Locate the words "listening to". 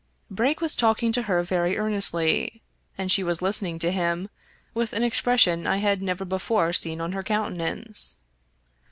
3.43-3.91